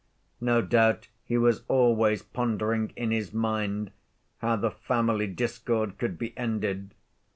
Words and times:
No 0.39 0.63
doubt 0.63 1.09
he 1.25 1.37
was 1.37 1.61
always 1.67 2.23
pondering 2.23 2.91
in 2.95 3.11
his 3.11 3.33
mind 3.33 3.91
how 4.39 4.55
the 4.55 4.71
family 4.71 5.27
discord 5.27 5.99
could 5.99 6.17
be 6.17 6.35
ended. 6.35 6.95